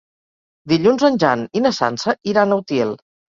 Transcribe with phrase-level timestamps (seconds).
[0.71, 2.97] Dilluns en Jan i na Sança iran a Utiel.